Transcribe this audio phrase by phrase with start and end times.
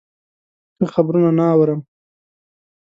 [0.79, 1.79] ښه خبرونه نه اورم.